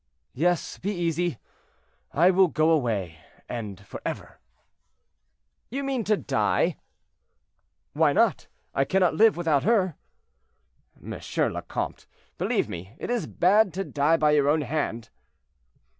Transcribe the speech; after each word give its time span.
"Yes, 0.33 0.79
be 0.79 0.91
easy; 0.91 1.37
I 2.11 2.31
will 2.31 2.47
go 2.47 2.71
away, 2.71 3.19
and 3.47 3.79
forever." 3.85 4.39
"You 5.69 5.83
mean 5.83 6.03
to 6.05 6.17
die?" 6.17 6.77
"Why 7.93 8.11
not? 8.11 8.47
I 8.73 8.83
cannot 8.83 9.13
live 9.13 9.37
without 9.37 9.61
her." 9.61 9.95
"M. 10.99 11.19
le 11.53 11.61
Comte, 11.61 12.07
believe 12.39 12.67
me, 12.67 12.95
it 12.97 13.11
is 13.11 13.27
bad 13.27 13.73
to 13.75 13.83
die 13.83 14.17
by 14.17 14.31
your 14.31 14.49
own 14.49 14.61
hand." 14.61 15.09